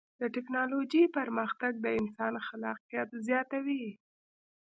د 0.19 0.21
ټکنالوجۍ 0.35 1.03
پرمختګ 1.17 1.73
د 1.79 1.87
انسان 2.01 2.33
خلاقیت 2.47 3.09
زیاتوي. 3.27 3.85